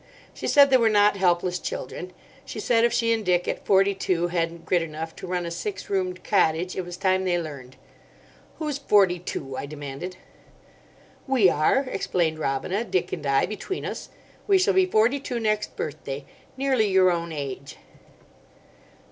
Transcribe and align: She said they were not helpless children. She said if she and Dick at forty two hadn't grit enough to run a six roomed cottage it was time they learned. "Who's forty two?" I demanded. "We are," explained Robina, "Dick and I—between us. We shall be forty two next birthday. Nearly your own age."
She 0.33 0.47
said 0.47 0.71
they 0.71 0.77
were 0.77 0.89
not 0.89 1.15
helpless 1.17 1.59
children. 1.59 2.11
She 2.43 2.59
said 2.59 2.83
if 2.83 2.91
she 2.91 3.13
and 3.13 3.23
Dick 3.23 3.47
at 3.47 3.63
forty 3.67 3.93
two 3.93 4.29
hadn't 4.29 4.65
grit 4.65 4.81
enough 4.81 5.15
to 5.17 5.27
run 5.27 5.45
a 5.45 5.51
six 5.51 5.91
roomed 5.91 6.23
cottage 6.23 6.75
it 6.75 6.83
was 6.83 6.97
time 6.97 7.23
they 7.23 7.37
learned. 7.37 7.75
"Who's 8.57 8.79
forty 8.79 9.19
two?" 9.19 9.55
I 9.55 9.67
demanded. 9.67 10.17
"We 11.27 11.49
are," 11.49 11.83
explained 11.87 12.39
Robina, 12.39 12.83
"Dick 12.83 13.13
and 13.13 13.23
I—between 13.27 13.85
us. 13.85 14.09
We 14.47 14.57
shall 14.57 14.73
be 14.73 14.87
forty 14.87 15.19
two 15.19 15.39
next 15.39 15.75
birthday. 15.75 16.25
Nearly 16.57 16.87
your 16.87 17.11
own 17.11 17.31
age." 17.31 17.77